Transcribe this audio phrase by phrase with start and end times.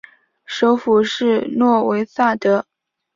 [0.47, 2.65] 首府是诺维萨德。